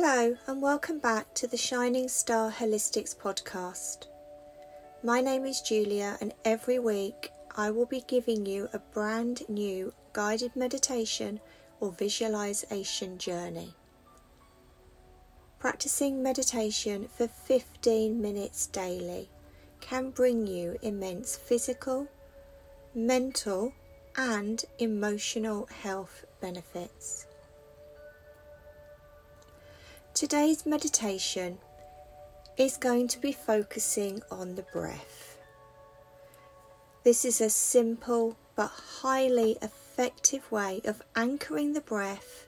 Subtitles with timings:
[0.00, 4.06] Hello, and welcome back to the Shining Star Holistics podcast.
[5.02, 9.92] My name is Julia, and every week I will be giving you a brand new
[10.12, 11.40] guided meditation
[11.80, 13.74] or visualization journey.
[15.58, 19.28] Practicing meditation for 15 minutes daily
[19.80, 22.06] can bring you immense physical,
[22.94, 23.72] mental,
[24.16, 27.26] and emotional health benefits.
[30.18, 31.58] Today's meditation
[32.56, 35.38] is going to be focusing on the breath.
[37.04, 38.66] This is a simple but
[39.00, 42.46] highly effective way of anchoring the breath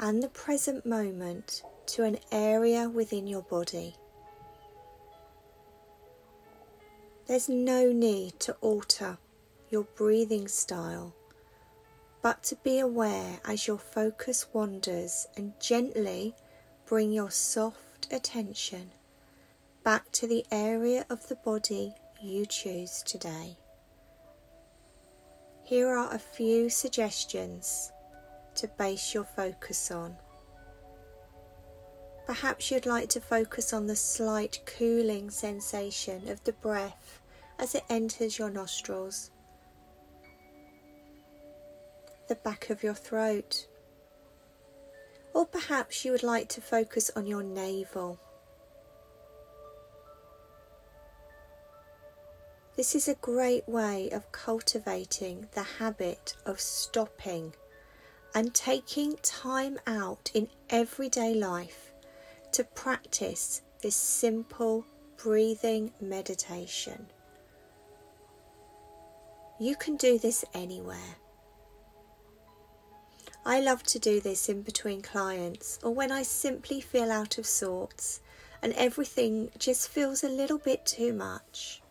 [0.00, 3.96] and the present moment to an area within your body.
[7.26, 9.18] There's no need to alter
[9.68, 11.14] your breathing style,
[12.22, 16.34] but to be aware as your focus wanders and gently
[16.94, 18.88] bring your soft attention
[19.82, 21.92] back to the area of the body
[22.22, 23.56] you choose today.
[25.64, 27.90] Here are a few suggestions
[28.54, 30.16] to base your focus on.
[32.26, 37.20] Perhaps you'd like to focus on the slight cooling sensation of the breath
[37.58, 39.32] as it enters your nostrils,
[42.28, 43.66] the back of your throat,
[45.34, 48.18] or perhaps you would like to focus on your navel.
[52.76, 57.52] This is a great way of cultivating the habit of stopping
[58.34, 61.92] and taking time out in everyday life
[62.52, 64.84] to practice this simple
[65.16, 67.06] breathing meditation.
[69.60, 71.16] You can do this anywhere.
[73.46, 77.44] I love to do this in between clients or when I simply feel out of
[77.44, 78.20] sorts
[78.62, 81.82] and everything just feels a little bit too much.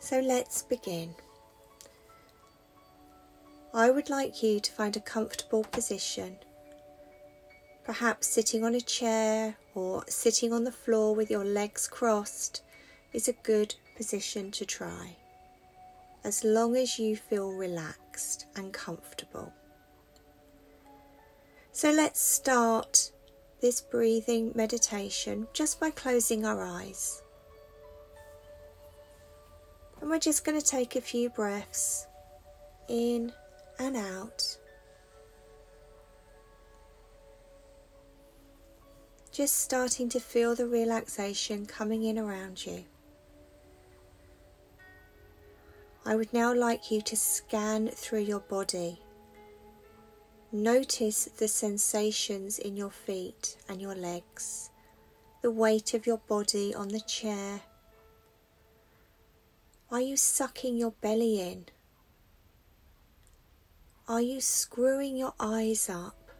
[0.00, 1.14] So let's begin.
[3.72, 6.36] I would like you to find a comfortable position,
[7.84, 12.62] perhaps sitting on a chair or sitting on the floor with your legs crossed
[13.12, 15.16] is a good position to try
[16.24, 19.52] as long as you feel relaxed and comfortable.
[21.72, 23.12] So let's start
[23.60, 27.22] this breathing meditation just by closing our eyes.
[30.00, 32.06] And we're just going to take a few breaths
[32.88, 33.32] in
[33.78, 34.58] and out.
[39.32, 42.84] Just starting to feel the relaxation coming in around you.
[46.06, 49.00] I would now like you to scan through your body.
[50.52, 54.70] Notice the sensations in your feet and your legs,
[55.40, 57.62] the weight of your body on the chair.
[59.90, 61.66] Are you sucking your belly in?
[64.06, 66.30] Are you screwing your eyes up?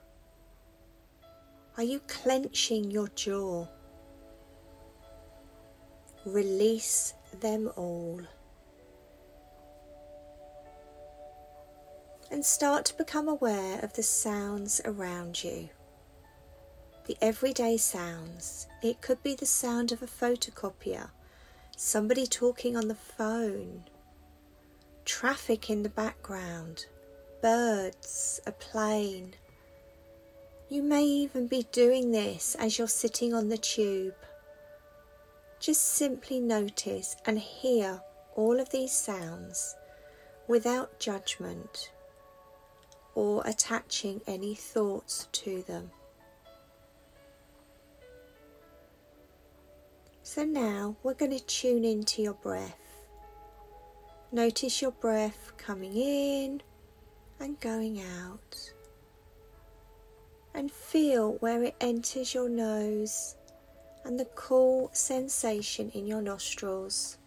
[1.79, 3.67] Are you clenching your jaw?
[6.27, 8.21] Release them all.
[12.35, 15.69] And start to become aware of the sounds around you.
[17.07, 18.67] The everyday sounds.
[18.83, 21.11] It could be the sound of a photocopier,
[21.77, 23.85] somebody talking on the phone,
[25.05, 26.87] traffic in the background,
[27.41, 29.35] birds, a plane.
[30.69, 34.17] You may even be doing this as you're sitting on the tube.
[35.61, 38.03] Just simply notice and hear
[38.35, 39.77] all of these sounds
[40.49, 41.93] without judgment
[43.15, 45.91] or attaching any thoughts to them.
[50.23, 52.79] So now we're going to tune into your breath.
[54.33, 56.63] Notice your breath coming in
[57.39, 58.73] and going out.
[60.55, 63.37] And feel where it enters your nose
[64.05, 67.19] and the cool sensation in your nostrils.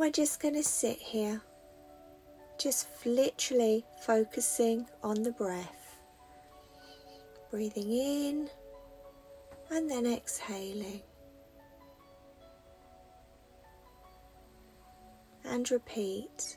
[0.00, 1.42] We're just going to sit here,
[2.58, 5.98] just literally focusing on the breath.
[7.50, 8.48] Breathing in
[9.70, 11.02] and then exhaling.
[15.44, 16.56] And repeat.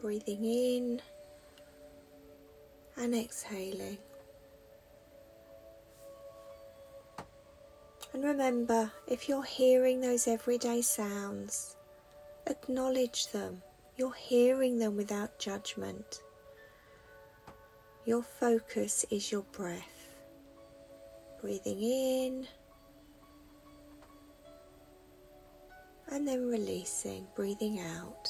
[0.00, 1.02] Breathing in
[2.96, 3.98] and exhaling.
[8.14, 11.73] And remember, if you're hearing those everyday sounds,
[12.46, 13.62] Acknowledge them
[13.96, 16.22] You're hearing them without judgment.
[18.04, 20.10] Your focus is your breath.
[21.40, 22.46] Breathing in
[26.14, 28.28] and then releasing, breathing out.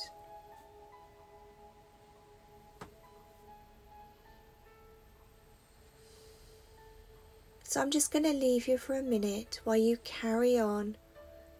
[7.64, 10.96] So I'm just going to leave you for a minute while you carry on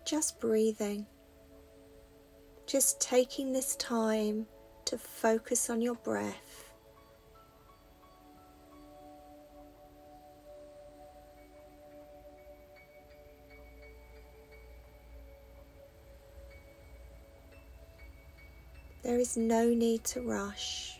[0.05, 1.07] just breathing.
[2.75, 4.47] Just taking this time
[4.87, 6.73] to focus on your breath.
[19.05, 20.99] There is no need to rush.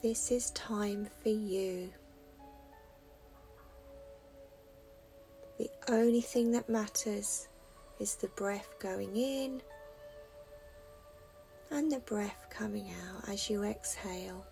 [0.00, 1.92] This is time for you.
[5.58, 7.48] The only thing that matters
[8.02, 9.62] is the breath going in
[11.70, 14.44] and the breath coming out as you exhale.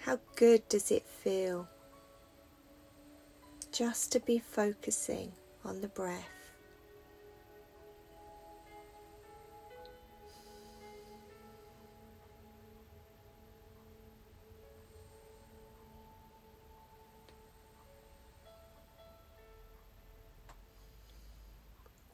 [0.00, 1.68] How good does it feel
[3.70, 5.30] just to be focusing
[5.64, 6.43] on the breath?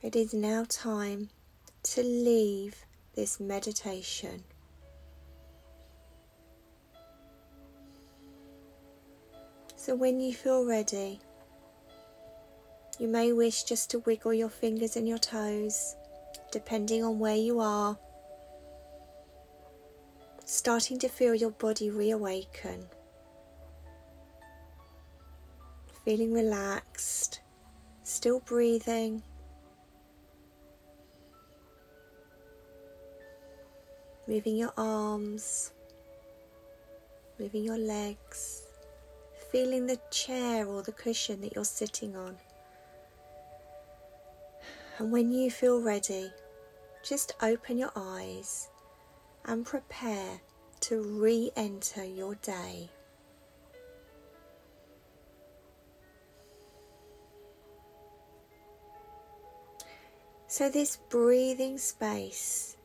[0.03, 1.29] It is now time
[1.83, 4.43] to leave this meditation.
[9.77, 11.21] So, when you feel ready,
[12.99, 15.97] you may wish just to wiggle your fingers and your toes,
[16.51, 17.99] depending on where you are,
[20.47, 22.87] starting to feel your body reawaken,
[26.07, 27.41] feeling relaxed,
[28.03, 29.23] still breathing
[34.31, 35.73] moving your arms,
[37.41, 38.63] moving your legs,
[39.51, 42.37] feeling the chair or the cushion that you're sitting on.
[44.99, 46.31] And when you feel ready,
[47.03, 48.69] just open your eyes
[49.47, 50.41] and prepare
[50.83, 52.89] to re enter your day.
[60.47, 62.77] So, this breathing space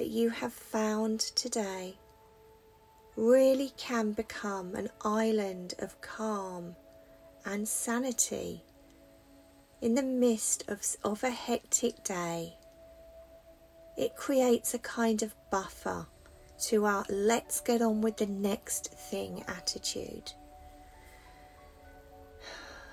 [0.00, 1.94] that you have found today
[3.16, 6.74] really can become an island of calm
[7.44, 8.62] and sanity
[9.82, 12.54] in the midst of, of a hectic day.
[13.98, 16.06] It creates a kind of buffer
[16.68, 20.32] to our let's get on with the next thing attitude.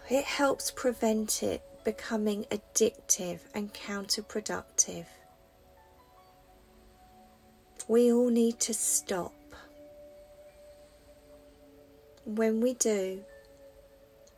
[0.10, 5.06] It helps prevent it becoming addictive and counterproductive
[7.88, 9.34] we all need to stop.
[12.26, 13.24] When we do,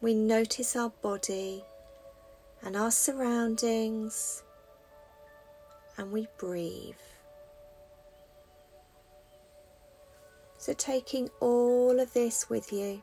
[0.01, 1.63] we notice our body
[2.61, 4.43] and our surroundings
[5.97, 6.95] and we breathe.
[10.57, 13.01] So, taking all of this with you,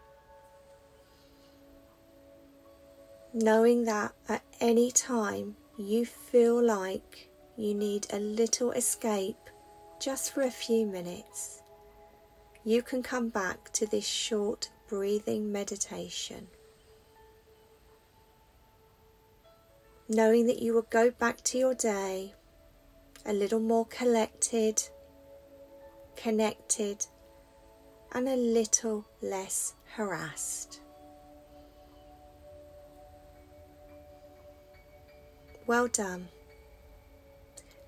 [3.32, 9.36] knowing that at any time you feel like you need a little escape
[10.00, 11.62] just for a few minutes,
[12.64, 16.46] you can come back to this short breathing meditation.
[20.08, 22.34] Knowing that you will go back to your day
[23.26, 24.80] a little more collected,
[26.14, 27.04] connected,
[28.12, 30.80] and a little less harassed.
[35.66, 36.28] Well done.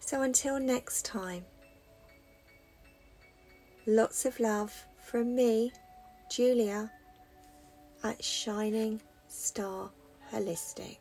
[0.00, 1.44] So until next time.
[3.90, 5.72] Lots of love from me,
[6.28, 6.92] Julia,
[8.04, 9.88] at Shining Star
[10.30, 10.98] Holistic.